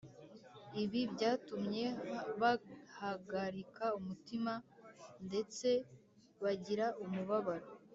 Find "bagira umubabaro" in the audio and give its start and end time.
6.43-7.67